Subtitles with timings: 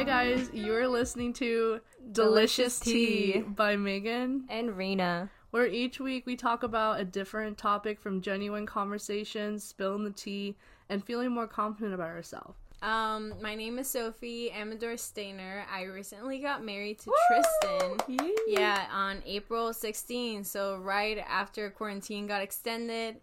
[0.00, 1.78] Hi guys, you're listening to
[2.10, 3.40] Delicious, Delicious Tea Tea.
[3.40, 5.28] by Megan, And Rena.
[5.50, 10.56] where each week we talk about a different topic from genuine conversations, spilling the tea,
[10.88, 12.56] and feeling more confident about ourselves.
[12.80, 15.66] Um, my name is Sophie Amador Stainer.
[15.70, 18.38] I recently got married to Tristan.
[18.48, 20.46] Yeah, on April 16th.
[20.46, 23.16] So right after quarantine got extended,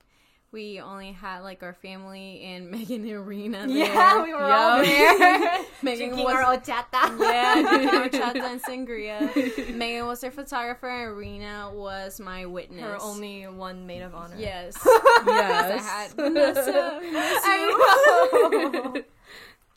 [0.52, 3.76] we only had like our family and Megan and Rena there.
[3.78, 5.16] Yeah, we were all Yeah.
[5.18, 5.60] there.
[5.84, 7.20] Megan Drinking was our horchata.
[7.20, 9.76] yeah, horchata and sangria.
[9.76, 12.82] Megan was our photographer and Rena was my witness.
[12.82, 14.36] Her only one maid of honor.
[14.38, 14.78] Yes.
[15.26, 15.82] Yes.
[15.82, 17.00] I had Vanessa.
[17.02, 17.42] we miss you.
[17.44, 19.04] I know.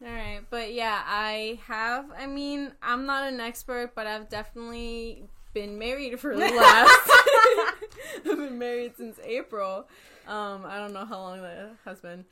[0.02, 2.06] All right, but yeah, I have.
[2.18, 7.10] I mean, I'm not an expert, but I've definitely been married for the last.
[8.16, 9.88] I've been married since April.
[10.26, 12.24] Um, I don't know how long that has been.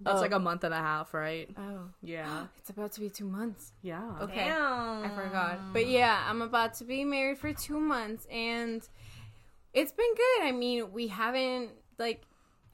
[0.00, 0.20] That's Oh.
[0.20, 1.48] like a month and a half, right?
[1.56, 2.46] Oh, Yeah.
[2.58, 3.72] it's about to be two months.
[3.82, 4.02] Yeah.
[4.20, 4.34] Okay.
[4.46, 5.04] Damn.
[5.04, 5.72] I forgot.
[5.72, 8.82] But yeah, I'm about to be married for two months, and
[9.72, 10.46] it's been good.
[10.46, 12.22] I mean, we haven't like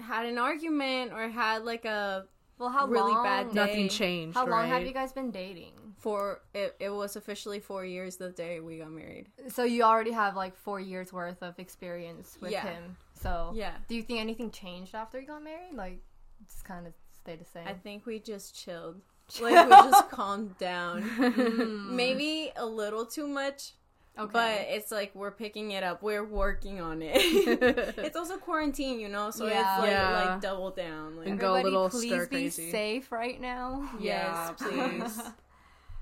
[0.01, 2.25] had an argument or had like a
[2.59, 3.25] Well, how really long?
[3.25, 3.55] bad day.
[3.55, 4.35] Nothing changed.
[4.37, 4.67] How long right?
[4.69, 5.73] have you guys been dating?
[6.09, 6.41] For.
[6.55, 9.27] It, it was officially four years the day we got married.
[9.49, 12.65] So you already have like four years worth of experience with Yeah.
[12.67, 12.97] him.
[13.15, 13.75] So Yeah.
[13.89, 15.75] do you think anything changed after you got married?
[15.75, 15.99] Like,
[16.47, 17.67] just kind of stay the same.
[17.67, 19.01] I think we just chilled.
[19.43, 21.03] Like we just calmed down.
[21.03, 21.91] Mm.
[21.91, 23.73] Maybe a little too much,
[24.19, 24.31] okay.
[24.33, 26.03] but it's like we're picking it up.
[26.03, 27.17] We're working on it.
[27.99, 29.61] it's also quarantine, you know, so Yeah.
[29.61, 30.31] it's like Yeah.
[30.33, 31.17] like double down.
[31.19, 32.71] Like And go a Everybody, little please stir be crazy.
[32.71, 33.91] safe right now.
[34.01, 35.21] yes, Yeah, please.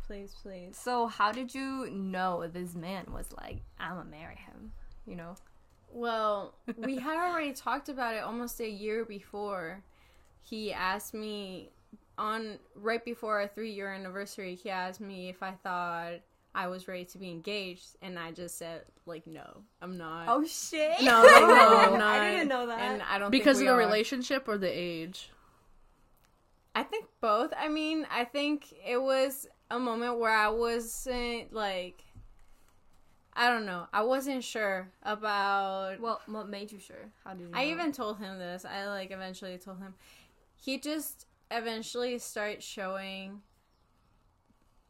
[0.06, 0.76] please, please.
[0.76, 4.72] So how did you know this man was like, I'm gonna marry him?
[5.06, 5.34] You know?
[5.92, 9.82] Well, we had already talked about it almost a year before.
[10.42, 11.70] He asked me
[12.18, 14.54] on right before our three year anniversary.
[14.54, 16.20] He asked me if I thought
[16.54, 20.26] I was ready to be engaged, and I just said like, no, I'm not.
[20.28, 21.02] Oh shit!
[21.02, 22.20] No, like, no, I'm not.
[22.20, 22.80] I didn't know that.
[22.80, 23.78] And I don't because of the are.
[23.78, 25.30] relationship or the age?
[26.74, 27.52] I think both.
[27.56, 32.04] I mean, I think it was a moment where I wasn't like,
[33.32, 36.00] I don't know, I wasn't sure about.
[36.00, 37.10] well, what made you sure?
[37.24, 37.50] How did you?
[37.52, 37.70] I know?
[37.72, 38.64] even told him this.
[38.64, 39.94] I like eventually told him.
[40.56, 43.42] He just eventually started showing.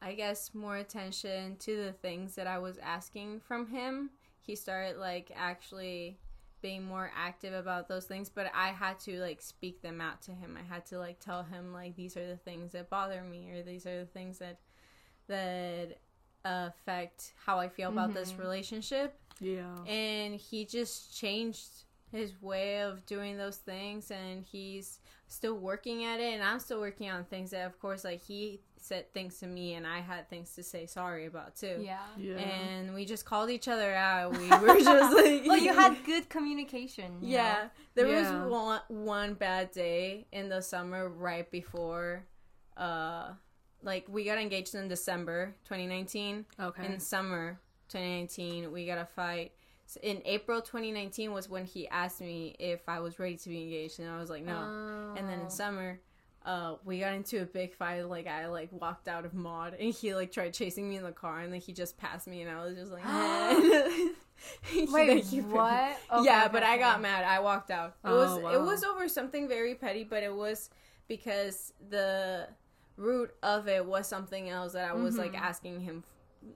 [0.03, 4.11] I guess more attention to the things that I was asking from him.
[4.41, 6.19] He started like actually
[6.63, 10.33] being more active about those things, but I had to like speak them out to
[10.33, 10.59] him.
[10.61, 13.63] I had to like tell him like these are the things that bother me or
[13.63, 14.59] these are the things that
[15.29, 15.99] that
[16.45, 18.39] affect how I feel about this Mhm.
[18.39, 19.77] relationship Yeah.
[19.85, 26.21] and he just changed his way of doing those things and he's still working at
[26.21, 29.47] it and i'm still working on things that of course like he said things to
[29.49, 31.99] me and i had things to say sorry about too Yeah.
[32.17, 32.37] Yeah.
[32.39, 36.29] and we just called each other out we were just like Well, you had good
[36.37, 37.21] communication.
[37.21, 37.71] you yeah know?
[37.97, 38.45] there Yeah.
[38.45, 42.25] was one, one bad day in the summer right before
[42.77, 43.33] uh
[43.87, 46.85] like we got engaged in december 2019 okay.
[46.85, 47.59] in summer
[47.89, 49.53] 2019 we got a fight
[49.87, 53.63] So in april 2019 was when he asked me if i was ready to be
[53.63, 55.51] engaged and i was like no and then in Oh.
[55.51, 56.01] summer
[56.45, 58.03] uh, we got into a big fight.
[58.09, 61.11] Like I like walked out of mod, and he like tried chasing me in the
[61.11, 63.03] car, and then he just passed me, and I was just like,
[64.93, 65.97] Wait, like, what?
[66.21, 67.25] Okay, yeah, okay, but I got mad.
[67.25, 67.97] I walked out.
[68.05, 70.71] It Oh, was it was over something very petty, but it was
[71.09, 72.49] because the
[72.97, 75.41] root of it was something else that I was like Mhm.
[75.41, 76.05] asking him,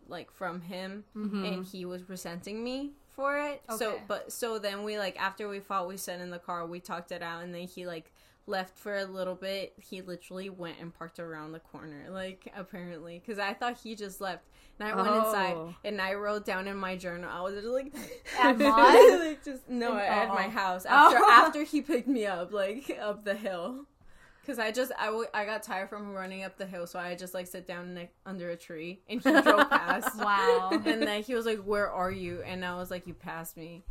[0.08, 1.46] like from him, Mhm.
[1.54, 3.62] and he was resenting me for it.
[3.76, 6.80] So, but so then we like after we fought, we sat in the car, we
[6.80, 8.12] talked it out, and then he like
[8.46, 9.74] left for a little bit.
[9.78, 14.20] He literally went and parked around the corner, like apparently, because I thought he just
[14.20, 14.44] left,
[14.78, 15.74] and I went inside Oh.
[15.84, 17.30] and I wrote down in my journal.
[17.30, 17.94] I was just like
[18.40, 18.94] At mod?
[19.20, 20.50] like just no In- at my oh.
[20.50, 21.30] house after Oh.
[21.30, 23.86] after he picked me up like up the hill.
[24.50, 27.14] Cause I just I, w- I got tired from running up the hill, so I
[27.14, 30.16] just like sit down under a tree, and he drove past.
[30.18, 30.70] Wow.
[30.72, 33.84] And then he was like, "Where are you?" And I was like, "You passed me."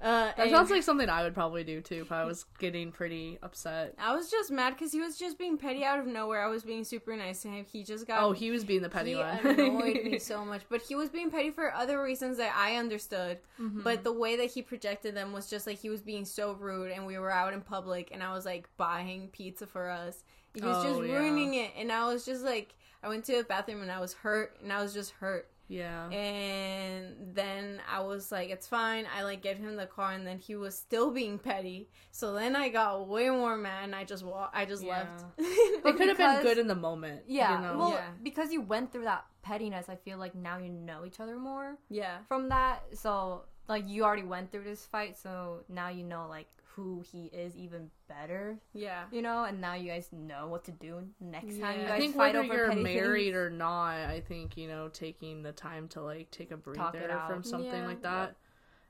[0.00, 3.38] Uh, That sounds like something I would probably do too if I was getting pretty
[3.42, 3.94] upset.
[3.98, 6.42] I was just mad because he was just being petty out of nowhere.
[6.42, 7.66] I was being super nice to him.
[7.70, 9.38] He just got Oh, he was being the petty he one.
[9.46, 13.40] annoyed me so much, but he was being petty for other reasons that I understood.
[13.60, 13.84] Mhm.
[13.84, 16.92] But the way that he projected them was just like he was being so rude,
[16.92, 20.22] and we were out in public, and I was like buying pizza for us.
[20.54, 21.16] He was Oh, just yeah.
[21.18, 24.14] ruining it, and I was just like, I went to the bathroom and I was
[24.14, 25.48] hurt, and I was just hurt.
[25.70, 26.08] Yeah.
[26.10, 29.06] And then I was like, it's fine.
[29.16, 31.88] I like gave him the car, and then he was still being petty.
[32.10, 34.98] So then I got way more mad, and I just wa- I just Yeah.
[34.98, 35.24] left.
[35.38, 37.22] it could have been good in the moment.
[37.28, 37.78] Yeah, You know?
[37.78, 38.08] well, Yeah.
[38.20, 41.78] because you went through that pettiness, I feel like now you know each other more
[41.88, 42.82] yeah, from that.
[42.98, 47.26] So, like, you already went through this fight, so now you know, like, who he
[47.26, 49.44] is even better, yeah, you know?
[49.44, 52.34] And now you guys know what to do next time you guys I think fight
[52.34, 53.36] whether over you're married things.
[53.36, 57.20] or not, I think you know taking the time to like take a Talk breather
[57.28, 57.86] from something Yeah.
[57.86, 58.36] like that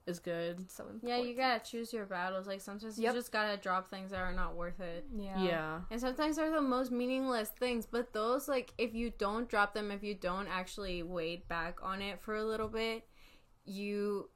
[0.06, 0.68] is good.
[0.70, 1.08] so important.
[1.08, 1.18] yeah.
[1.18, 2.46] You gotta choose your battles.
[2.46, 3.12] Like sometimes Yep.
[3.14, 5.06] you just gotta drop things that are not worth it.
[5.14, 5.42] Yeah.
[5.42, 5.80] Yeah.
[5.90, 9.90] And sometimes they're the most meaningless things, but those like if you don't drop them,
[9.90, 13.04] if you don't actually wait back on it for a little bit,
[13.66, 14.30] you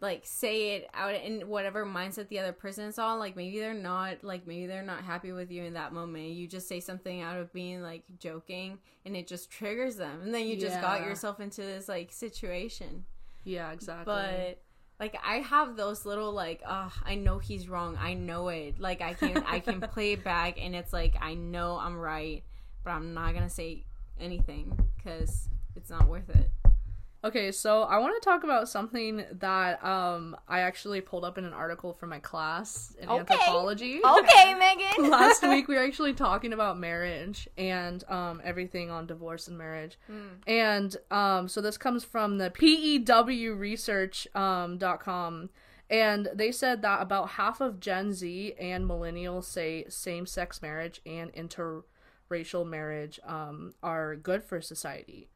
[0.00, 3.18] like say it out in whatever mindset the other person's on.
[3.18, 6.30] Like maybe they're not like maybe they're not happy with you in that moment.
[6.30, 10.22] You just say something out of being like joking and it just triggers them.
[10.22, 13.04] And then you just got yourself into this like situation.
[13.44, 14.04] Yeah, exactly.
[14.06, 14.62] But
[14.98, 17.98] like I have those little like uh I know he's wrong.
[18.00, 18.80] I know it.
[18.80, 22.42] Like I can I can play it back and it's like I know I'm right,
[22.84, 23.84] but I'm not going to say
[24.18, 26.50] anything cuz it's not worth it.
[27.22, 31.44] Okay, so I want to talk about something that um I actually pulled up in
[31.44, 33.18] an article from my class in Okay.
[33.20, 34.00] anthropology.
[34.02, 35.10] Okay, Megan.
[35.10, 39.98] Last week we were actually talking about marriage and um everything on divorce and marriage.
[40.46, 45.50] And um so this comes from the PEWresearch um dot com
[45.90, 51.32] and they said that about half of Gen Z and millennials say same-sex marriage and
[51.34, 55.28] interracial marriage um are good for society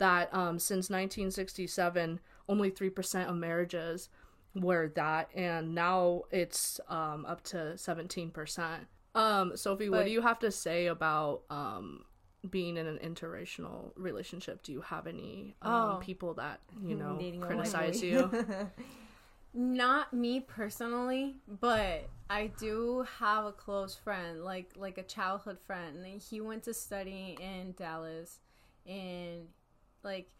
[0.00, 4.08] that um, since 1967, only 3% of marriages
[4.54, 8.78] were that, and now it's um, up to 17%.
[9.14, 12.04] Um, Sophie, what do you have to say about um,
[12.50, 14.62] being in an interracial relationship?
[14.62, 15.98] Do you have any um, Oh.
[16.02, 18.30] people that, you know, Dating criticize you?
[19.52, 26.04] Not me personally, but I do have a close friend, like like a childhood friend.
[26.06, 28.38] And he went to study in Dallas,
[28.86, 29.48] and
[30.02, 30.30] like,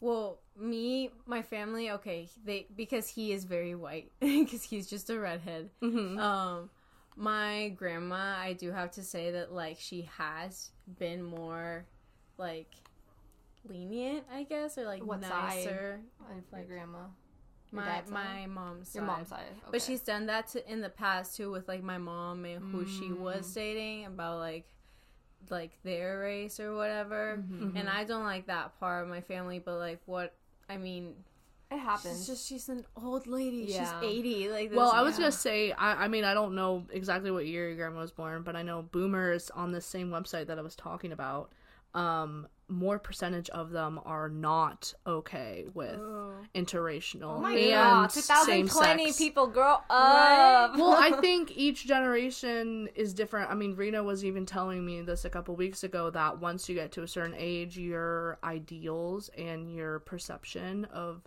[0.00, 5.18] well, me, my family, okay, they because he is very white, because he's just a
[5.18, 5.70] redhead.
[5.82, 6.18] Mhm.
[6.18, 6.70] Um,
[7.16, 11.86] my grandma, I do have to say that like she has been more,
[12.38, 12.74] like,
[13.68, 15.30] lenient, I guess, or like What side?
[15.66, 16.00] nicer.
[16.52, 16.98] My grandma.
[17.72, 18.08] Your My side?
[18.10, 18.98] my mom's side.
[18.98, 19.44] Your mom's side.
[19.70, 22.86] But she's done that to, in the past too with like my mom and who
[22.86, 23.54] she was Mm.
[23.54, 24.66] dating about like
[25.50, 27.38] like their race or whatever.
[27.38, 27.76] Mm-hmm.
[27.76, 30.34] And I don't like that part of my family, but like what
[30.68, 31.14] I mean,
[31.70, 32.18] It happens.
[32.18, 33.66] she's just she's an old lady.
[33.68, 33.84] Yeah.
[34.00, 34.48] She's eighty.
[34.48, 35.24] Like Well, I was yeah.
[35.24, 38.42] gonna say, I, I mean, I don't know exactly what year your grandma was born,
[38.42, 41.50] but I know boomers on the same website that I was talking about,
[41.94, 46.34] um, more percentage of them are not okay with Oh.
[46.54, 49.18] interracial oh my and god, same 2020 sex.
[49.18, 49.84] people grow up.
[49.90, 50.72] Right?
[50.76, 53.50] well, I think each generation is different.
[53.50, 56.74] I mean, Rena was even telling me this a couple weeks ago that once you
[56.74, 61.22] get to a certain age, your ideals and your perception of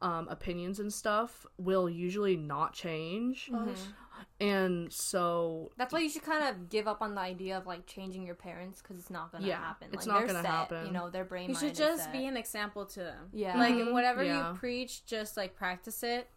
[0.00, 3.50] um, opinions and stuff will usually not change.
[4.40, 7.86] And so, That's why you should kind of give up on the idea of like
[7.86, 9.88] changing your parents because it's not gonna Yeah, happen.
[9.92, 10.86] it's like, not they're gonna set, happen.
[10.86, 11.48] You know, their brain.
[11.48, 12.12] You mind should is just set.
[12.12, 13.28] be an example to them.
[13.32, 13.58] Yeah.
[13.58, 13.92] Like Mhm.
[13.92, 14.52] whatever Yeah.
[14.52, 16.28] you preach, just like practice it.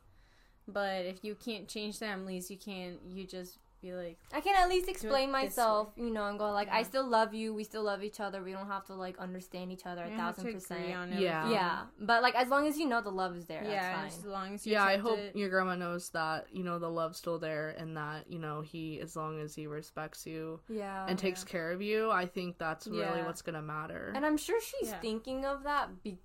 [0.68, 3.00] But if you can't change them, at least you can't.
[3.10, 6.70] You just be like, I can at least explain myself, you know, and go like,
[6.72, 7.54] I still love you.
[7.54, 8.44] We still love each other.
[8.44, 10.80] We don't have to like understand each other a you don't thousand percent.
[11.14, 11.50] agree Yeah.
[11.50, 14.04] Yeah, but like as long as you know the love is there, yeah.
[14.04, 15.36] that's As long as you yeah, I hope it.
[15.36, 19.00] your grandma knows that, you know, the love's still there and that, you know, he,
[19.02, 22.88] as long as he respects you Yeah, and takes care of you, I think that's
[22.88, 23.26] really Yeah.
[23.26, 24.12] what's going to matter.
[24.16, 25.00] and I'm sure she's Yeah.
[25.00, 26.20] thinking of that because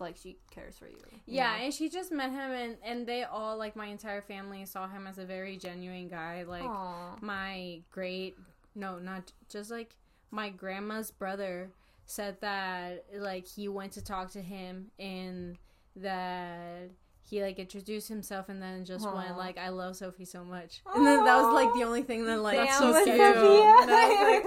[0.00, 0.96] like she cares for you.
[1.26, 1.64] you Yeah, know?
[1.64, 5.06] and she just met him, and and they all like my entire family saw him
[5.06, 6.44] as a very genuine guy.
[6.44, 7.16] Like Aw.
[7.20, 8.36] my great,
[8.74, 9.96] no, not just like
[10.30, 11.70] my grandma's brother
[12.06, 15.56] said that like he went to talk to him and
[15.96, 16.90] that
[17.28, 21.06] he like introduced himself and then just went like I love Sophie so much, and
[21.06, 23.16] then that was like the only thing that like That's Damn, so cute.
[23.16, 23.74] Sophia.
[23.84, 24.44] And was,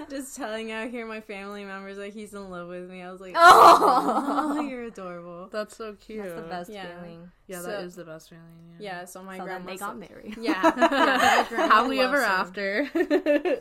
[0.00, 3.02] like, just telling out here my family members like he's in love with me.
[3.02, 4.52] I was like, Aw.
[4.56, 5.48] oh, you're adorable.
[5.50, 6.22] that's so cute.
[6.24, 6.86] That's the best Yeah.
[7.00, 7.30] feeling.
[7.46, 8.44] Yeah, So- that is the best feeling.
[8.78, 9.00] Yeah.
[9.00, 10.36] Yeah, so my so then grandma they got married.
[10.40, 12.30] Yeah, yeah, Happily ever him.
[12.30, 12.90] after.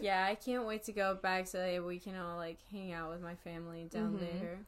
[0.02, 3.10] Yeah, I can't wait to go back so that we can all like hang out
[3.12, 4.20] with my family down Mhm.
[4.20, 4.60] there.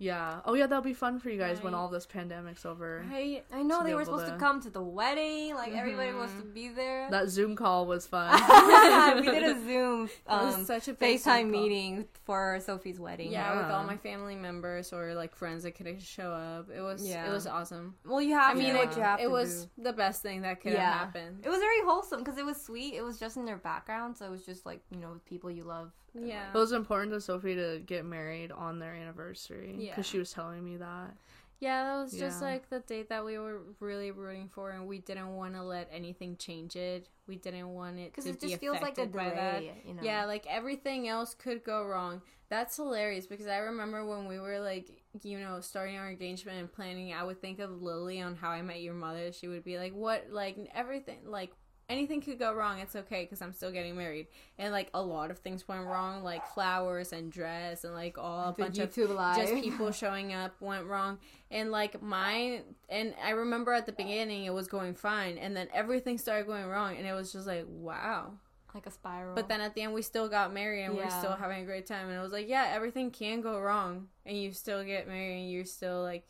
[0.00, 0.40] Yeah.
[0.44, 3.04] Oh yeah, that'll be fun for you guys when all this pandemic's over.
[3.10, 3.44] Right.
[3.52, 5.54] I know they were supposed to to- come to the wedding.
[5.56, 6.42] Like everybody wants Mm-hmm.
[6.42, 7.10] to be there.
[7.10, 8.30] That Zoom call was fun.
[9.20, 13.32] we did a Zoom um, such a big FaceTime meeting for Sophie's wedding.
[13.32, 16.68] Yeah, with all my family members or like friends that could show up.
[16.70, 17.26] It was Yeah.
[17.28, 17.94] it was awesome.
[18.06, 19.82] Well, you have I mean, to do it, what you have it to was do.
[19.82, 20.84] the best thing that could Yeah.
[20.92, 21.40] have happened.
[21.44, 22.94] It was very wholesome because it was sweet.
[22.94, 25.50] It was just in their background, so it was just like you know with people
[25.50, 25.90] you love.
[26.26, 26.48] Yeah.
[26.52, 29.90] It was important to Sophie to get married on their anniversary Yeah.
[29.90, 31.14] because she was telling me that.
[31.60, 34.98] Yeah, that was just like the date that we were really rooting for, and we
[34.98, 37.08] didn't want to let anything change it.
[37.26, 39.72] We didn't want it Because it be just feels like a affected delay.
[39.84, 40.02] You know.
[40.02, 42.22] Yeah, like everything else could go wrong.
[42.48, 46.72] That's hilarious because I remember when we were like, you know, starting our engagement and
[46.72, 49.32] planning, I would think of Lily on How I Met Your Mother.
[49.32, 50.28] She would be like, "What?
[50.30, 51.18] Like everything?
[51.26, 51.50] Like
[51.88, 52.78] anything could go wrong.
[52.80, 54.26] It's okay because I'm still getting married."
[54.58, 58.50] And like a lot of things went wrong, like flowers and dress and like all
[58.50, 59.36] a The bunch of live.
[59.36, 61.18] just people showing up went wrong
[61.50, 65.66] and like mine and i remember at the beginning it was going fine and then
[65.72, 68.32] everything started going wrong and it was just like wow
[68.74, 69.34] like a spiral.
[69.34, 71.86] but then at the end we still got married and we're still having a great
[71.86, 75.40] time and it was like yeah everything can go wrong and you still get married
[75.40, 76.26] and you're still like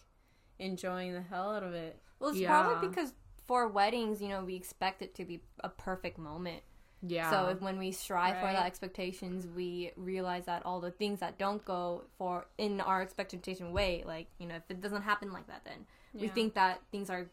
[0.59, 2.49] enjoying the hell out of it well, it's Yeah.
[2.49, 3.13] probably because
[3.49, 6.63] for weddings, you know, we expect it to be a perfect moment.
[7.03, 7.31] Yeah.
[7.31, 8.53] So if, when we strive for Right.
[8.55, 13.73] that expectations, we realize that all the things that don't go for in our expectation
[13.73, 17.09] way, like you know, if it doesn't happen like that, then we think that things
[17.11, 17.29] are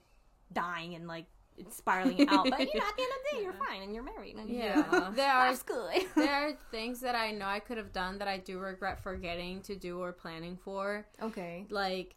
[0.53, 1.25] dying and like
[1.57, 2.47] it's spiraling out.
[2.49, 4.35] But you know, at the end of the day, you're fine and you're married.
[4.37, 4.85] And Yeah.
[4.91, 6.05] yeah, There are- that's good.
[6.15, 9.61] there are things that i know i could have done that i do regret forgetting
[9.61, 11.65] to do or planning for okay.
[11.69, 12.15] like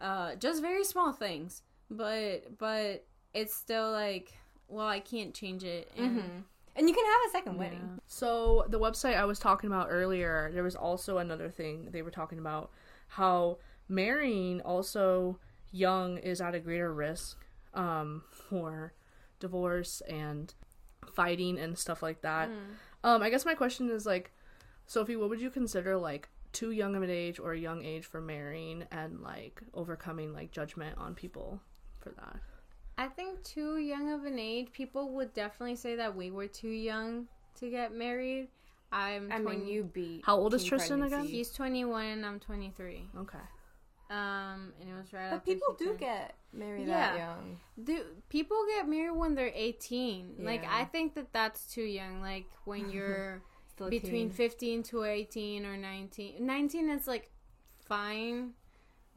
[0.00, 3.04] uh just very small things but but
[3.34, 4.32] it's still like
[4.68, 6.38] well i can't change it and hmm
[6.76, 7.58] And you can have a second Yeah.
[7.58, 8.00] wedding.
[8.06, 12.10] So the website I was talking about earlier, there was also another thing they were
[12.12, 12.70] talking about
[13.08, 13.58] how
[13.88, 15.38] marrying also
[15.72, 17.36] young is at a greater risk
[17.74, 18.92] um, for
[19.40, 20.54] divorce and
[21.12, 22.48] fighting and stuff like that.
[23.02, 24.30] Um, I guess my question is like,
[24.86, 28.06] Sophie, what would you consider like too young of an age or a young age
[28.06, 31.60] for marrying and like overcoming like judgment on people
[31.98, 32.36] for that?
[32.98, 36.68] I think too young of an age people would definitely say that we were too
[36.90, 37.26] young
[37.58, 38.48] to get married
[38.92, 40.22] i'm I 20 mean, you beat.
[40.24, 41.24] How old is teen Tristan again?
[41.24, 43.38] he's 21 and i'm 23 Okay.
[44.10, 46.96] um and it was right But after people do turned- get married Yeah.
[47.12, 47.60] that young.
[47.84, 52.46] do people get married when they're 18 like i think that that's too young like
[52.64, 53.42] when you're
[53.90, 57.30] between 15 to 18 or 19 19 is like
[57.84, 58.54] fine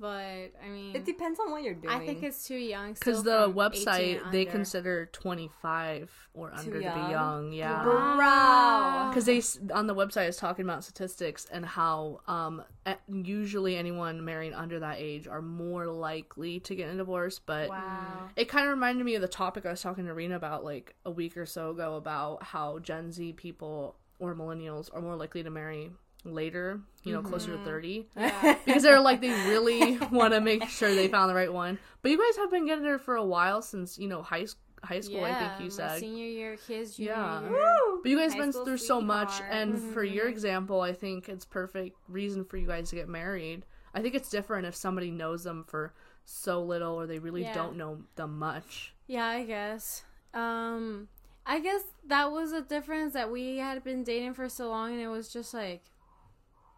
[0.01, 1.93] but i mean It depends on what you're doing.
[1.93, 6.83] i think it's too young Because the website they consider 25 or under to be
[6.83, 7.11] young?
[7.11, 7.53] young.
[7.53, 7.85] Yeah.
[7.85, 9.09] Wow.
[9.09, 9.41] Because they
[9.73, 12.63] on the website is talking about statistics and how um
[13.11, 17.39] usually anyone marrying under that age are more likely to get a divorce.
[17.39, 20.35] But wow it kind of reminded me of the topic I was talking to Rena
[20.35, 25.01] about like a week or so ago about how Gen Z people or millennials are
[25.01, 25.91] more likely to marry
[26.23, 28.57] later, you know, closer to 30 yeah.
[28.65, 31.79] because they're like they really want to make sure they found the right one.
[32.01, 34.45] But you guys have been getting there for a while since you know high
[34.83, 35.23] high school.
[35.23, 35.99] I think you said.
[35.99, 37.41] senior year his junior Yeah.
[37.49, 37.67] year.
[38.01, 41.45] But you guys High been through so much, and for your example, I think it's
[41.45, 43.63] perfect reason for you guys to get married.
[43.93, 45.93] I think it's different if somebody knows them for
[46.25, 47.53] so little or they really Yeah.
[47.53, 48.93] don't know them much.
[49.07, 50.03] Yeah, I guess.
[50.33, 51.09] Um,
[51.45, 55.01] I guess that was a difference that we had been dating for so long, and
[55.01, 55.83] it was just like,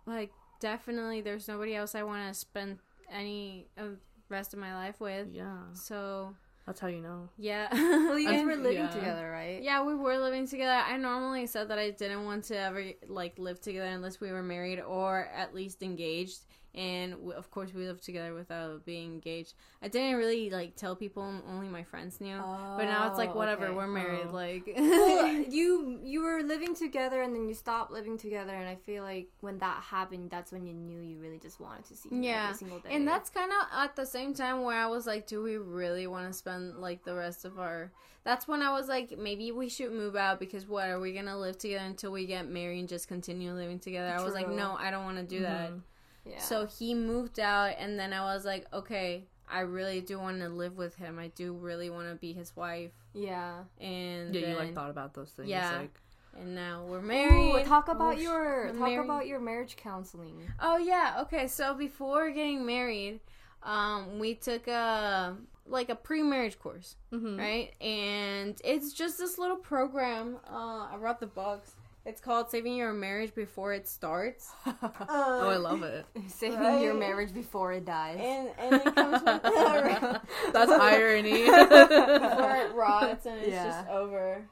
[0.05, 2.79] like definitely, there's nobody else I want to spend
[3.12, 3.98] any of
[4.29, 5.27] rest of my life with.
[5.31, 7.29] Yeah, So that's how you know.
[7.38, 8.88] yeah, Well, you guys were living yeah.
[8.89, 9.62] together, right?
[9.62, 10.72] yeah, we were living together.
[10.72, 14.41] I normally said that I didn't want to ever like live together unless we were
[14.43, 16.39] married or at least engaged.
[16.75, 19.53] And of course, we lived together without being engaged.
[19.82, 22.36] I didn't really like tell people; only my friends knew.
[22.38, 23.75] but now it's like Oh, whatever, okay.
[23.75, 23.88] we're oh.
[23.88, 24.27] married.
[24.30, 24.34] Oh.
[24.34, 28.68] Like, well, uh, you you were living together and then you stopped living together, and
[28.68, 31.96] I feel like when that happened, that's when you knew you really just wanted to
[31.96, 32.46] see Yeah.
[32.46, 32.89] every single day.
[32.92, 36.08] and that's kind of at the same time where I was like, do we really
[36.08, 37.92] want to spend like the rest of our?
[38.24, 41.38] That's when I was like, maybe we should move out because what are we gonna
[41.38, 44.12] live together until we get married and just continue living together?
[44.18, 45.70] I was like, no, I don't want to do that.
[45.70, 45.80] Mm-hmm.
[46.25, 46.39] Yeah.
[46.39, 50.50] So he moved out, and then I was like, okay, I really do want to
[50.50, 51.20] live with him.
[51.20, 53.63] I do really want to be his wife, yeah.
[53.80, 55.50] and Yeah, you like thought about those things.
[55.50, 55.77] Yeah.
[55.77, 56.00] Like,
[56.39, 57.34] and now we're married.
[57.34, 57.68] Ooh, married.
[57.68, 59.06] talk about sh- your I'm talk married.
[59.06, 60.42] about your marriage counseling.
[60.60, 61.48] Oh yeah, okay.
[61.48, 63.20] So before getting married,
[63.62, 65.36] um, we took a
[65.68, 67.38] like a pre-marriage course, mhm.
[67.38, 67.74] right?
[67.80, 70.38] And it's just this little program.
[70.50, 71.75] Uh, I brought the box.
[72.05, 74.51] It's called Saving Your Marriage Before It Starts.
[74.65, 76.05] Oh, I love it.
[76.27, 76.81] Saving Right?
[76.81, 78.19] your marriage before it dies.
[78.22, 80.22] And and it comes with
[80.53, 81.45] That's irony.
[81.45, 83.65] before it rots and it's Yeah.
[83.83, 84.43] just over.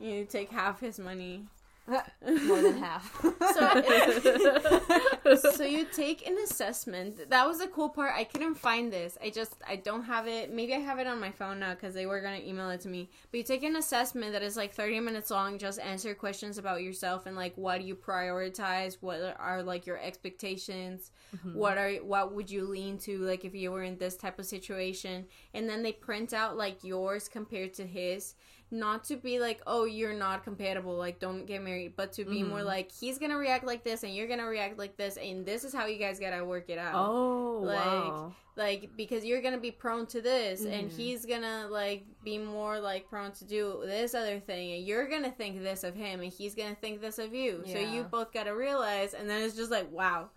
[0.00, 1.46] You take half his money.
[1.88, 3.20] More than half.
[3.54, 7.30] So, so you take an assessment.
[7.30, 8.12] That was the cool part.
[8.14, 9.16] I couldn't find this.
[9.22, 10.52] I just I don't have it.
[10.52, 12.88] Maybe I have it on my phone now because they were gonna email it to
[12.88, 13.10] me.
[13.30, 15.58] But you take an assessment that is like thirty minutes long.
[15.58, 18.96] Just answer questions about yourself and like what do you prioritize?
[19.00, 21.12] What are like your expectations?
[21.36, 21.58] Mm-hmm.
[21.58, 24.46] What are what would you lean to like if you were in this type of
[24.46, 25.26] situation?
[25.54, 28.34] And then they print out like yours compared to his
[28.70, 32.42] not to be like oh you're not compatible like don't get married but to be
[32.42, 35.62] more like he's gonna react like this and you're gonna react like this and this
[35.62, 36.94] is how you guys gotta work it out.
[36.96, 38.32] Oh, Like, wow.
[38.56, 40.96] like because you're gonna be prone to this and Mhm.
[40.96, 45.30] he's gonna like be more like prone to do this other thing and you're gonna
[45.30, 47.62] think this of him and he's gonna think this of you.
[47.66, 50.30] So you both gotta realize and then it's just like wow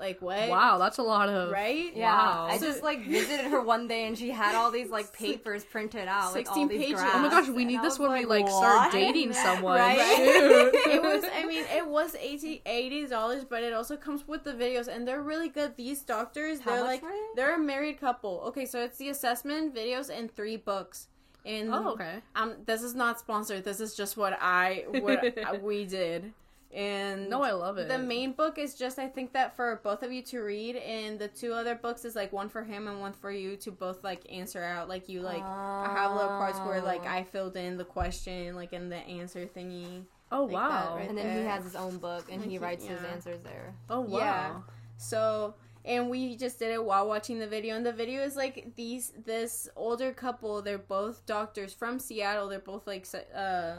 [0.00, 1.52] like what Wow, that's a lot of.
[1.52, 2.46] right Yeah, Wow.
[2.50, 5.62] I So- just like visited her one day and she had all these like papers
[5.64, 6.94] printed out, with 16 all these pages.
[7.00, 7.14] graphs.
[7.16, 9.78] Oh my gosh, we need I this was when we like start dating someone.
[9.78, 9.98] Right?
[10.16, 10.74] Shoot.
[10.96, 14.88] it was i mean it was 80 dollars but it also comes with the videos
[14.88, 17.26] and they're really good these doctors How they're like were they?
[17.36, 21.08] they're a married couple okay so it's the assessment videos and three books
[21.44, 22.16] and Oh, okay.
[22.34, 26.32] um this is not sponsored this is just what i what we did
[26.72, 27.88] and No, I love it.
[27.88, 31.18] the main book is just I think that for both of you to read, and
[31.18, 34.04] the two other books is like one for him and one for you to both
[34.04, 34.88] like answer out.
[34.88, 37.08] Like you like I have little parts where like Oh.
[37.08, 40.04] I filled in the question like in the answer thingy.
[40.32, 40.96] Oh like wow.
[40.96, 41.08] right?
[41.08, 43.74] And then he has his own book and Like he he- writes his answers there.
[43.88, 44.18] Oh wow.
[44.18, 44.60] Yeah.
[44.96, 48.76] So and we just did it while watching the video, and the video is like
[48.76, 50.60] these this older couple.
[50.62, 52.48] They're both doctors from Seattle.
[52.48, 53.76] They're both like uh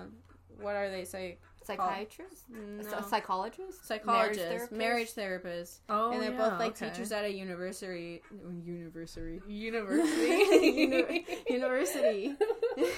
[0.59, 1.37] what are they say
[1.77, 2.45] Psychiatrist?
[2.49, 2.97] no.
[2.97, 3.85] A psychologist?
[3.85, 5.81] psychologists, Marriage marriage, therapist?
[5.89, 6.89] Oh, and they're yeah, both like okay.
[6.89, 8.21] teachers at a university
[8.65, 10.67] university University.
[10.81, 12.35] Uni- university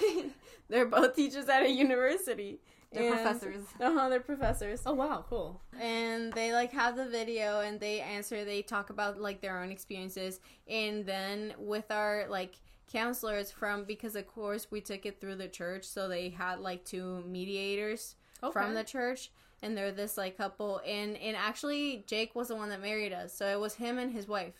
[0.69, 2.59] they're both teachers at a university
[2.91, 3.65] They're professors.
[3.81, 5.61] uh-huh they're professors oh wow, cool.
[5.79, 9.71] and they like have the video and they answer they talk about like their own
[9.71, 12.55] experiences and then with our like
[12.91, 16.83] counselors from because of course we took it through the church so they had like
[16.85, 18.15] two mediators
[18.51, 22.69] from the church and they're this like couple and and actually Jake was the one
[22.69, 24.53] that married us so it was him and his wife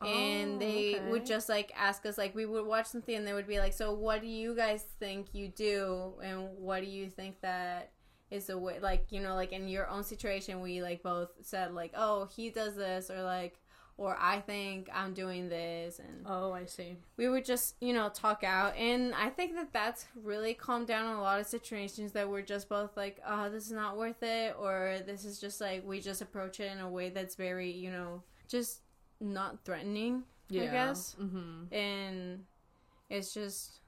[0.00, 1.10] and Oh, they okay.
[1.10, 3.72] would just like ask us like we would watch something and they would be like
[3.72, 7.92] so what do you guys think you do and what do you think that
[8.30, 11.72] is the way like you know like in your own situation we like both said
[11.72, 13.60] like oh he does this or like
[13.96, 16.96] or i think i'm doing this and Oh, I see.
[17.16, 21.14] we would just you know talk out and i think that that's really calmed down
[21.16, 24.56] a lot of situations that we're just both like oh this is not worth it
[24.58, 27.90] or this is just like we just approach it in a way that's very you
[27.90, 28.80] know just
[29.20, 30.62] not threatening Yeah.
[30.62, 31.72] i guess Mm-hmm.
[31.74, 32.44] and
[33.10, 33.80] it's just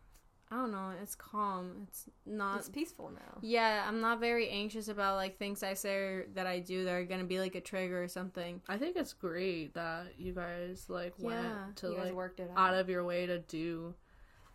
[0.51, 3.39] i don't know it's calm it's not It's peaceful now.
[3.43, 6.93] yeah i'm not very anxious about like things i say or that i do that
[6.93, 10.87] are gonna be like a trigger or something I think it's great that you guys
[10.89, 12.59] like Yeah, went to you like worked it out.
[12.59, 13.95] out of your way to do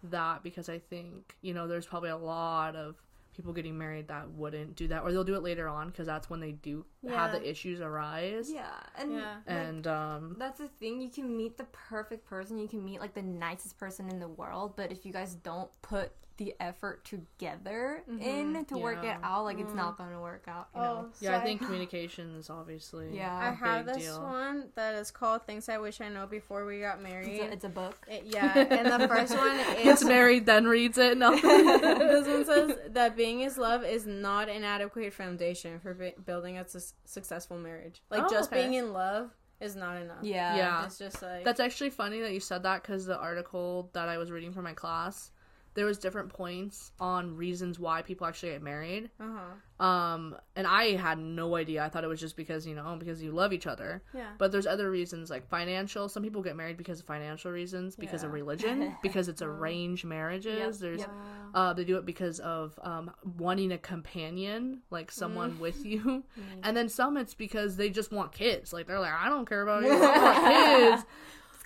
[0.03, 2.95] that because I think you know there's probably a lot of
[3.35, 6.29] people getting married that wouldn't do that or they'll do it later on because that's
[6.29, 7.39] when they do have Yeah.
[7.39, 9.37] the issues arise yeah, and Yeah.
[9.47, 11.01] like, um that's the thing.
[11.01, 12.57] You can meet the perfect person.
[12.59, 15.69] You can meet like the nicest person in the world, but if you guys don't
[15.81, 20.69] put the effort together in to work it out, like it's not gonna work out.
[20.73, 21.09] You oh know?
[21.19, 23.31] yeah I think communication is obviously Yeah.
[23.37, 24.21] I a have big this deal.
[24.23, 27.51] one that is called "Things I Wish I Know Before We Got Married." It's a,
[27.53, 28.07] it's a book.
[28.09, 32.77] It- yeah, and the first one gets married then reads it no this one says
[32.89, 37.57] that being is love is not an adequate foundation for bu- building a su- successful
[37.57, 38.01] marriage.
[38.09, 38.61] Like Oh, just okay.
[38.61, 40.23] being in love is not enough.
[40.23, 40.55] Yeah.
[40.55, 40.85] Yeah.
[40.85, 44.17] it's just like That's actually funny that you said that because the article that I
[44.17, 45.31] was reading for my class,
[45.73, 49.09] there was different points on reasons why people actually get married.
[49.19, 49.39] uh huh.
[49.81, 51.83] Um, and I had no idea.
[51.83, 54.03] I thought it was just because you know because you love each other.
[54.13, 54.27] Yeah.
[54.37, 56.07] But there's other reasons like financial.
[56.07, 60.79] Some people get married because of financial reasons, because of religion, because it's arranged marriages.
[60.79, 61.11] There's Yep.
[61.55, 66.23] uh, they do it because of um, wanting a companion, like someone with you,
[66.61, 68.71] and then some it's because they just want kids.
[68.73, 71.05] Like they're like, I don't care about you, I want kids.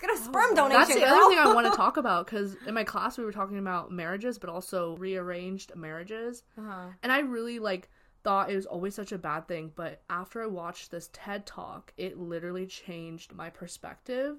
[0.02, 0.80] Let's get a sperm donation.
[0.80, 1.08] That's the girl.
[1.14, 3.90] other thing I want to talk about because in my class we were talking about
[3.90, 6.86] marriages, but also rearranged marriages, Uh huh.
[7.02, 7.88] and I really like
[8.24, 9.72] thought it was always such a bad thing.
[9.74, 14.36] But after I watched this TED talk, it literally changed my perspective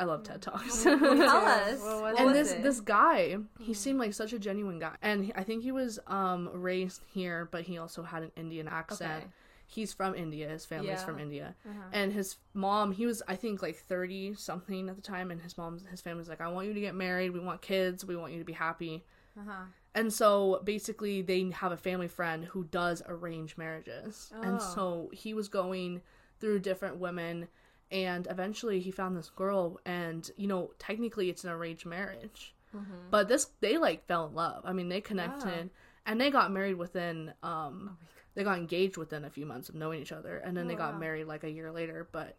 [0.00, 0.84] I love TED Talks.
[0.84, 1.80] Tell us.
[1.80, 2.20] What was What it?
[2.20, 2.62] and this it?
[2.62, 5.98] this guy, he seemed like such a genuine guy, and he- I think he was
[6.06, 9.24] um raised here, but he also had an Indian accent.
[9.24, 9.26] Okay.
[9.70, 10.48] He's from India.
[10.48, 11.04] His family's Yeah.
[11.04, 11.90] from India, Uh-huh.
[11.92, 12.92] and his mom.
[12.92, 16.28] He was I think like thirty something at the time, and his mom, his family's
[16.28, 17.30] like, I want you to get married.
[17.32, 18.02] We want kids.
[18.04, 19.04] We want you to be happy.
[19.38, 19.64] Uh-huh.
[19.94, 24.32] And so basically, they have a family friend who does arrange marriages.
[24.42, 24.58] And Oh.
[24.74, 26.00] so he was going
[26.40, 27.48] through different women,
[27.90, 29.80] and eventually he found this girl.
[29.84, 33.10] And you know, technically, it's an arranged marriage, Mm-hmm.
[33.10, 34.62] but this they like fell in love.
[34.64, 35.68] I mean, they connected,
[36.06, 37.34] and they got married within.
[37.42, 37.98] um
[38.38, 40.74] They got engaged within a few months of knowing each other, and then Oh, they
[40.76, 41.00] got wow.
[41.00, 42.08] married like a year later.
[42.12, 42.36] But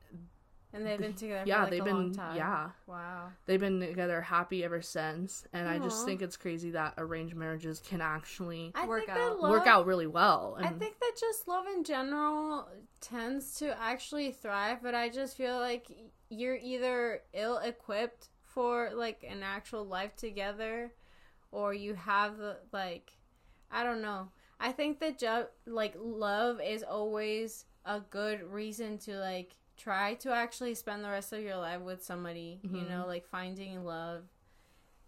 [0.72, 2.38] And they've been together yeah, like they've a been long time.
[2.38, 3.32] yeah Wow.
[3.46, 5.46] they've been together happy ever since.
[5.52, 9.42] And I just think it's crazy that arranged marriages can actually I Work out.
[9.42, 10.56] love, work out really well.
[10.58, 12.70] And I think that just love in general
[13.02, 15.92] tends to actually thrive, but I just feel like
[16.30, 20.94] you're either ill equipped for like an actual life together
[21.52, 22.36] or you have
[22.72, 23.12] like
[23.72, 24.30] I don't know.
[24.60, 30.76] I think that like love is always a good reason to like try to actually
[30.76, 32.90] spend the rest of your life with somebody, you Mhm.
[32.90, 34.24] know, like finding love.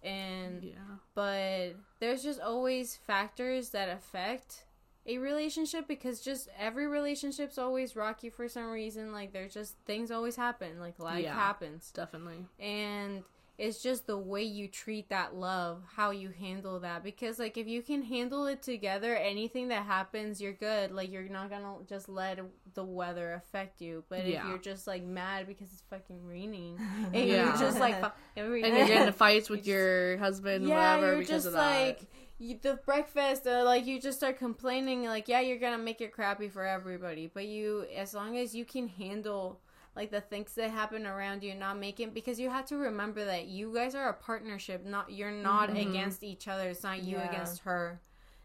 [0.03, 0.73] And yeah.
[1.13, 4.63] but there's just always factors that affect
[5.05, 10.11] a relationship because just every relationship's always rocky for some reason like there's just things
[10.11, 11.33] always happen like life Yeah.
[11.35, 12.45] happens Definitely.
[12.59, 13.23] and
[13.63, 17.67] it's just the way you treat that love how you handle that because like if
[17.67, 22.09] you can handle it together anything that happens you're good like you're not gonna just
[22.09, 22.39] let
[22.73, 24.41] the weather affect you but Yeah.
[24.43, 26.79] if you're just like mad because it's fucking raining
[27.13, 27.45] and Yeah.
[27.49, 27.95] you're just like
[28.37, 31.85] every And you're getting fights with your husband, yeah, whatever, you're because just of that.
[31.87, 32.01] like
[32.39, 33.45] you, the breakfast.
[33.45, 35.03] Uh, like you just start complaining.
[35.05, 38.65] Like yeah, you're gonna make it crappy for everybody, but you, as long as you
[38.65, 39.59] can handle
[39.95, 43.47] like the things that happen around you, not making because you have to remember that
[43.47, 44.85] you guys are a partnership.
[44.85, 45.89] Not you're not Mhm.
[45.89, 46.69] against each other.
[46.69, 47.29] It's not you Yeah.
[47.29, 47.99] against her.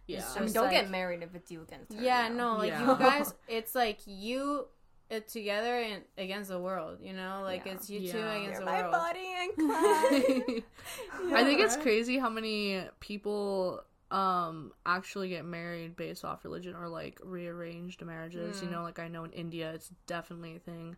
[0.09, 0.19] yeah.
[0.19, 2.01] it's I mean, don't like- get married if it's you against her.
[2.01, 2.91] Yeah, you no, like Yeah.
[2.93, 4.69] you guys, it's like you.
[5.09, 7.75] uh together and against the world, you know, like Yeah.
[7.75, 8.93] it's you two against You're the my world.
[8.93, 10.63] body and cry.
[11.33, 16.89] I think it's crazy how many people um actually get married based off religion or
[16.89, 18.61] like rearranged marriages.
[18.63, 18.73] You Mm.
[18.73, 20.97] know, like I know in India it's definitely a thing.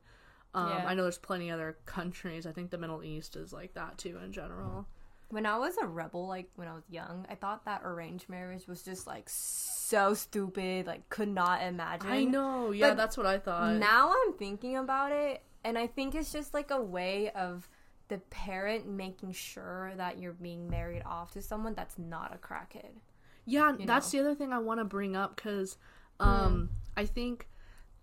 [0.54, 0.84] Um, Yeah.
[0.86, 2.46] I know there's plenty other countries.
[2.46, 4.86] I think the Middle East is like that too in general.
[5.30, 8.66] when I was a rebel, like when I was young, I thought that arranged marriage
[8.66, 10.86] was just like so stupid.
[10.86, 12.10] Like, could not imagine.
[12.10, 12.70] I know.
[12.70, 13.74] Yeah, But that's what I thought.
[13.76, 17.68] Now I'm thinking about it, and I think it's just like a way of
[18.08, 22.92] the parent making sure that you're being married off to someone that's not a crackhead.
[23.44, 24.22] Yeah, you that's know?
[24.22, 25.76] the other thing I want to bring up because
[26.20, 27.48] um, I think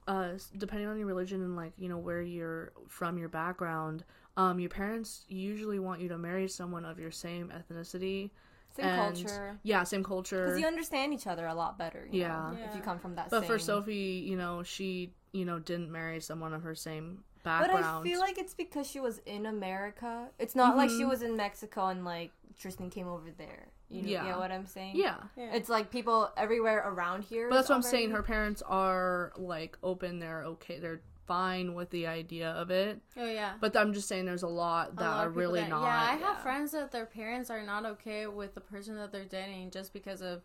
[0.07, 4.03] uh, depending on your religion and like you know where you're from, your background,
[4.37, 8.29] um, your parents usually want you to marry someone of your same ethnicity.
[8.75, 9.59] Same and- culture.
[9.63, 10.45] Yeah, same culture.
[10.47, 12.07] Because you understand each other a lot better.
[12.11, 12.51] you Yeah.
[12.51, 15.91] know, If you come from that but for Sophie, you know, she you know didn't
[15.91, 17.83] marry someone of her same background But.
[17.85, 20.29] I feel like it's because she was in America.
[20.39, 21.09] It's not like she Mhm.
[21.09, 23.67] was in Mexico and like Tristan came over there.
[23.95, 24.25] You know, Yeah.
[24.25, 24.95] get what I'm saying?
[24.95, 25.17] yeah.
[25.37, 27.49] It's like people everywhere around here.
[27.49, 28.11] But that's what I'm saying.
[28.11, 30.19] Her parents are like open.
[30.19, 30.79] They're okay.
[30.79, 33.01] They're fine with the idea of it.
[33.17, 33.53] oh yeah.
[33.59, 35.83] But I'm just saying, there's a lot A that lot are really that- not.
[35.83, 39.25] Yeah, I have friends that their parents are not okay with the person that they're
[39.25, 40.43] dating just because of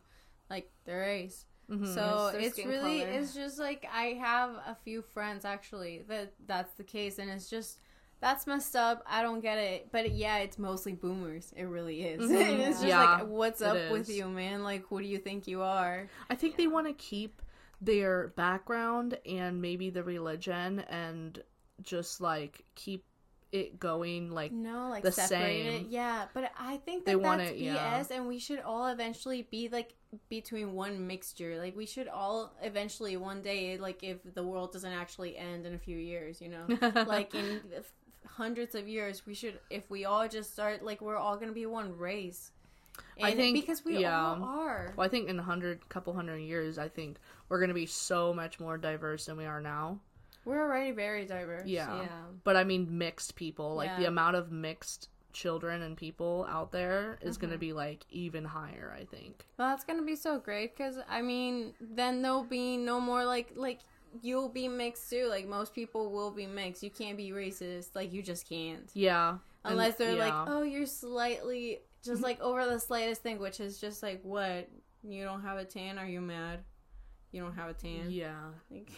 [0.48, 1.44] like their race.
[1.70, 1.86] Mhm.
[1.94, 3.10] So It's it's really color.
[3.12, 7.48] it's just like I have a few friends actually that that's the case, and it's
[7.50, 7.78] just
[8.20, 9.02] that's messed up.
[9.06, 11.52] I don't get it, but yeah, it's mostly boomers.
[11.56, 12.20] It really is.
[12.30, 12.58] Mhm.
[12.60, 14.62] it's just Yeah, like, what's it up with you, man?
[14.62, 16.08] Like, who do you think you are?
[16.28, 17.42] I think they want to keep
[17.80, 21.42] their background and maybe the religion and
[21.82, 23.04] just like keep
[23.52, 25.72] it going like No, like the separate it.
[25.80, 25.86] same.
[25.90, 28.04] Yeah, but I think They that want that's it, BS, yeah.
[28.12, 29.94] and we should all eventually be like
[30.28, 31.58] between one mixture.
[31.58, 35.74] Like we should all eventually one day, like if the world doesn't actually end in
[35.74, 36.66] a few years, you know,
[37.08, 37.60] like in
[38.26, 41.66] hundreds of years, we should if we all just start like we're all gonna be
[41.66, 42.50] one race.
[43.22, 44.18] I think- because we yeah.
[44.20, 44.92] all are.
[44.96, 48.32] well, I think in a hundred couple hundred years I think we're gonna be so
[48.34, 50.00] much more diverse than we are now.
[50.44, 51.66] We're already very diverse.
[51.66, 52.02] Yeah.
[52.02, 52.08] Yeah.
[52.44, 53.74] But I mean mixed people.
[53.74, 57.46] Like the amount of mixed children and people out there is Mm-hmm.
[57.46, 59.46] gonna be like even higher, I think.
[59.58, 63.52] Well, that's gonna be so great because I mean, then there'll be no more like
[63.54, 63.80] like
[64.22, 65.26] you'll be mixed too.
[65.28, 66.82] Like most people will be mixed.
[66.82, 67.94] You can't be racist.
[67.94, 69.30] Like you just can't Yeah.
[69.64, 73.78] And- unless they're like, oh, you're slightly just like over the slightest thing, which is
[73.78, 74.68] just like what
[75.02, 75.98] you don't have a tan.
[75.98, 76.60] Are you mad?
[77.32, 78.06] You don't have a tan.
[78.10, 78.36] Yeah.
[78.70, 78.90] Like,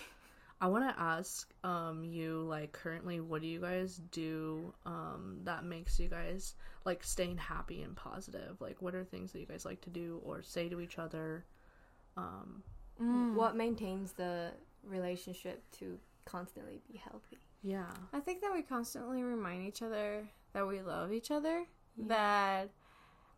[0.61, 5.65] I want to ask um you like currently what do you guys do um that
[5.65, 8.61] makes you guys like staying happy and positive?
[8.61, 11.45] Like what are things that you guys like to do or say to each other?
[12.17, 12.63] Um
[13.35, 14.53] What maintains the
[14.85, 17.39] relationship to constantly be healthy?
[17.63, 17.87] yeah.
[18.13, 21.65] I think that we constantly remind each other that we love each other.
[22.07, 22.71] That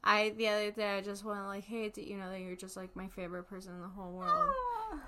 [0.03, 2.77] I the other day I just went like, hey, did you know that you're just
[2.77, 4.51] like my favorite person in the whole world?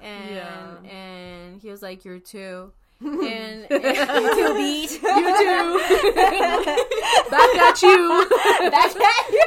[0.02, 0.76] And Yeah.
[0.90, 2.72] and he was like, you're too.
[3.00, 4.90] and, You too, beat.
[5.02, 5.80] You too.
[7.30, 8.26] Back at you.
[8.70, 9.46] Back at you.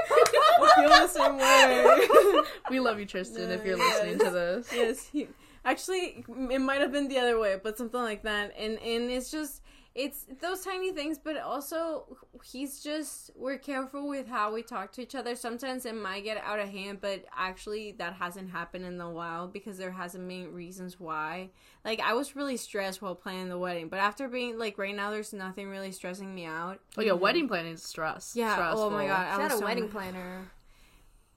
[0.76, 2.42] feel the same way.
[2.70, 4.04] we love you, Tristan, if you're Yes.
[4.04, 4.70] listening to this.
[4.74, 5.28] yes, he,
[5.70, 8.54] actually, it might have been the other way, but something like that.
[8.58, 9.62] And and it's just
[9.96, 15.02] it's those tiny things, but also he's just we're careful with how we talk to
[15.02, 15.36] each other.
[15.36, 19.48] Sometimes it might get out of hand, but actually that hasn't happened in a while
[19.48, 21.50] because there hasn't been reasons why.
[21.84, 25.12] Like I was really stressed while planning the wedding, but after being like right now,
[25.12, 26.80] there's nothing really stressing me out.
[26.98, 27.08] Oh mm-hmm.
[27.08, 28.34] yeah, wedding planning is stress.
[28.36, 28.56] Yeah.
[28.74, 29.08] Oh my stressful.
[29.08, 29.92] god, I She had a so wedding mad.
[29.92, 30.52] planner.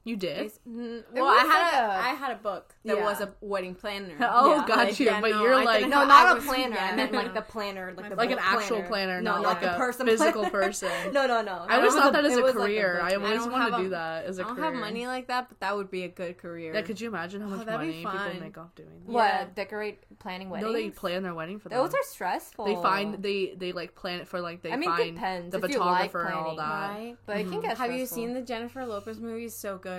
[0.05, 0.37] You did?
[0.47, 3.05] It's- It Well, I had like a, a- I had a book that Yeah.
[3.05, 4.17] was a wedding planner.
[4.21, 5.07] Oh, Yeah, got like, you.
[5.07, 6.75] yeah, but no, you're I like No, not I a was- planner.
[6.75, 8.89] yeah, I meant like the planner, like the like an book actual planner.
[8.89, 10.91] planner, No, not like like a a person physical person.
[11.13, 11.53] No, no, no.
[11.69, 13.01] I always It was thought that as a was like career.
[13.01, 14.71] I always don't wanted to do that as a I don't career.
[14.73, 16.75] have money like that, but that would be a good career.
[16.75, 19.13] Yeah, could you imagine how Oh, much money people make off doing that?
[19.13, 19.47] What Yeah.
[19.55, 20.67] decorate planning weddings?
[20.67, 21.79] No, they plan their wedding for them.
[21.79, 22.65] Those are stressful.
[22.65, 25.59] they find they they like plan it for like they I mean, find depends the
[25.69, 27.27] you like photographer and all planning, that.
[27.27, 27.61] But it can mm-hmm.
[27.61, 27.79] get.
[27.79, 29.49] Have you seen the Jennifer Lopez movie?
[29.49, 29.92] So good.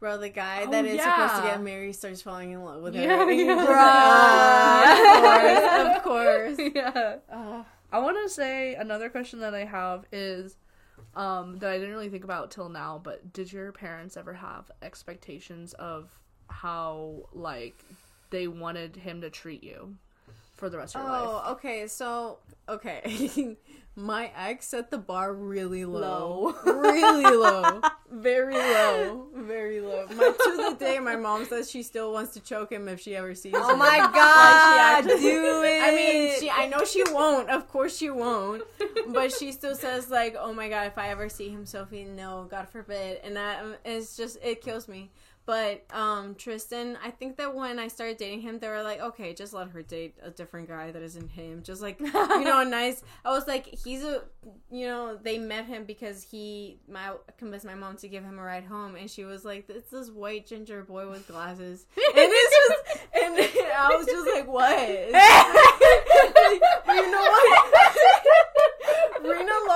[0.00, 2.96] Bro, the guy Oh, that is supposed to get married starts falling in love with
[2.96, 3.00] her.
[3.00, 3.64] Yeah, yeah.
[3.64, 5.96] Bruh.
[5.96, 6.58] of course, of course.
[6.74, 7.16] yeah.
[7.32, 10.56] Uh, I want to say another question that I have is
[11.14, 14.70] um that I didn't really think about till now, but did your parents ever have
[14.82, 16.10] expectations of
[16.48, 17.76] how like
[18.30, 19.94] they wanted him to treat you
[20.56, 21.22] for the rest of your life?
[21.24, 21.86] oh, okay.
[21.86, 23.56] So, okay.
[23.94, 26.54] My ex set the bar really low.
[26.64, 27.82] really low.
[28.12, 29.26] Very low.
[29.34, 30.06] Very low.
[30.10, 33.16] My, to the day, my mom says she still wants to choke him if she
[33.16, 33.60] ever sees him.
[33.62, 35.82] Oh my Like, god, she actually- do it!
[35.82, 36.50] I mean, she.
[36.50, 37.48] I know she won't.
[37.48, 38.62] Of course, she won't.
[39.08, 42.46] But she still says like, "Oh my god, if I ever see him, Sophie, no,
[42.50, 45.10] God forbid." And that um, it's just it kills me.
[45.44, 49.34] But um, Tristan, I think that when I started dating him, they were like, "Okay,
[49.34, 52.64] just let her date a different guy that isn't him." Just like you know, a
[52.64, 53.02] nice.
[53.24, 54.22] I was like, he's a,
[54.70, 58.42] you know, they met him because he my convinced my mom to give him a
[58.42, 62.56] ride home, and she was like, "It's this white ginger boy with glasses," and it's
[62.56, 63.36] just, and
[63.76, 64.78] I was just like, "What?"
[66.92, 67.72] You know what?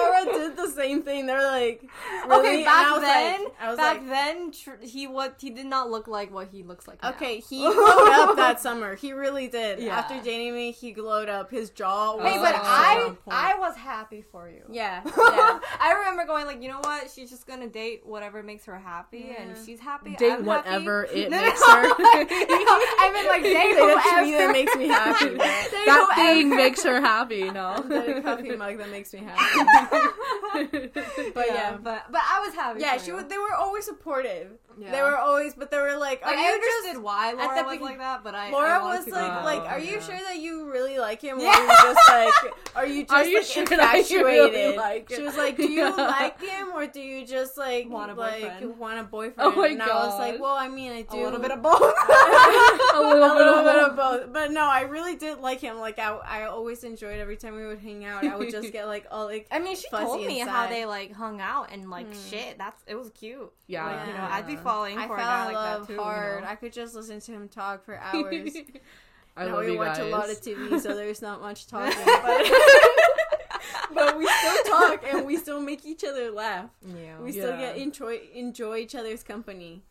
[0.03, 1.27] Laura did the same thing.
[1.27, 1.89] They're like,
[2.27, 2.39] really?
[2.41, 5.51] okay, back I was then, like, I was back like, then, tr- he what he
[5.51, 7.03] did not look like what he looks like.
[7.03, 7.11] now.
[7.11, 8.95] okay, he glowed up that summer.
[8.95, 9.79] He really did.
[9.81, 9.97] Yeah.
[9.99, 11.51] After dating me, he glowed up.
[11.51, 13.15] His jaw was Hey, but I.
[13.29, 14.63] I was happy for you.
[14.71, 15.13] yeah, yeah.
[15.81, 17.11] I remember going like, you know what?
[17.11, 20.15] She's just gonna date whatever makes her happy, and if she's happy.
[20.17, 21.21] Date I'm whatever happy.
[21.23, 21.67] it No, no, makes no.
[21.67, 21.95] her.
[21.99, 25.35] I mean, like date Say that to me that makes me happy.
[25.37, 27.83] That whoever- thing makes her happy, no?
[27.87, 29.86] The coffee mug that makes me happy.
[31.35, 31.77] But yeah.
[31.83, 32.81] but but I was happy.
[32.81, 34.53] Yeah, she was, they were always supportive.
[34.79, 34.91] Yeah.
[34.91, 37.63] They were always, but they were like, are Like, you I understood just why Laura
[37.65, 40.37] was be- like that, but I Laura I was like, like, are you sure that
[40.39, 41.39] you really like him?
[41.39, 41.59] Or Yeah.
[41.61, 44.55] you just like, are you just Are you like, sure that you infatuated?
[44.55, 48.11] really like she was like, do you like him or do you just like Want
[48.11, 48.79] a like boyfriend?
[48.79, 49.35] want a boyfriend?
[49.39, 51.63] Oh my and I was like, well, I mean, I do a little bit of
[51.63, 51.81] both.
[51.81, 54.33] a a little, little bit, bit of of both.
[54.33, 55.79] But no, I really did like him.
[55.79, 58.25] Like I, I always enjoyed every time we would hang out.
[58.25, 59.47] I would just get like all like.
[59.51, 62.31] I mean, she Fuzzy told me how they like hung out and like Mm.
[62.31, 62.59] shit.
[62.59, 63.51] That's it was cute.
[63.67, 63.87] Yeah.
[63.87, 65.93] Like, you know, I'd be falling I for fell a guy in like love that
[65.95, 66.01] too.
[66.01, 66.35] hard.
[66.37, 66.51] You know?
[66.51, 68.53] I could just listen to him talk for hours.
[69.37, 70.07] I now love we you watch guys.
[70.07, 71.97] a lot of TV, so there's not much talking.
[73.95, 76.71] But, but we still talk and we still make each other laugh.
[76.85, 77.19] Yeah.
[77.21, 77.73] We still Yeah.
[77.73, 79.83] get enjoy enjoy each other's company.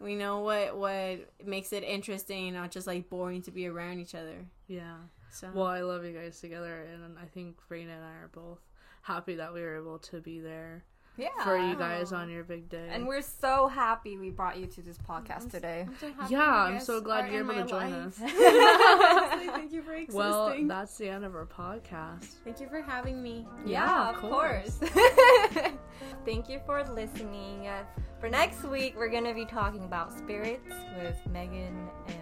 [0.00, 4.14] We know what what makes it interesting, not just like boring to be around each
[4.14, 4.46] other.
[4.66, 4.96] Yeah.
[5.30, 8.60] So Well, I love you guys together, and I think Raina and I are both
[9.02, 10.84] happy that we were able to be there
[11.16, 11.28] yeah.
[11.42, 12.88] for you guys on your big day.
[12.90, 15.86] And we're so happy we brought you to this podcast today.
[15.88, 18.20] I'm so Yeah, I'm so glad you're able to join life.
[18.22, 18.32] us.
[19.32, 20.16] Honestly, Thank you for existing.
[20.18, 22.24] well, that's the end of our podcast.
[22.44, 23.46] Thank you for having me.
[23.64, 24.78] Yeah, of of course.
[26.24, 27.66] Thank you for listening.
[27.66, 27.84] Uh,
[28.20, 32.16] for next week, we're gonna be talking about spirits with Megan and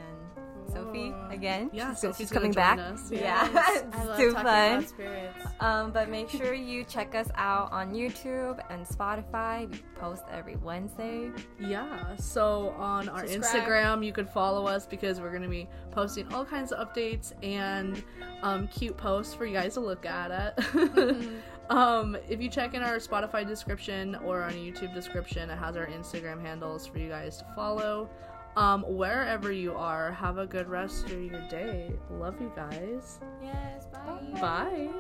[0.73, 1.71] Sophie again.
[1.73, 2.79] Yeah, she's, Sophie's she's coming back.
[2.79, 3.11] us.
[3.11, 3.83] Yeah, Yes.
[3.87, 4.85] it's too talking fun.
[4.85, 4.85] about.
[5.61, 9.71] Um, but make sure you check us out on YouTube and Spotify.
[9.71, 11.31] We post every Wednesday.
[11.61, 13.65] Yeah, so on our Subscribe.
[13.67, 17.33] Instagram, you could follow us because we're going to be posting all kinds of updates
[17.43, 18.03] and
[18.43, 20.55] um, cute posts for you guys to look at.
[20.59, 21.29] It.
[21.71, 25.87] um, if you check in our Spotify description or on YouTube description, it has our
[25.87, 28.09] Instagram handles for you guys to follow.
[28.57, 31.93] Um, wherever you are, have a good rest of your day.
[32.11, 33.19] Love you guys.
[33.43, 34.41] Yes, bye.
[34.41, 34.91] Bye.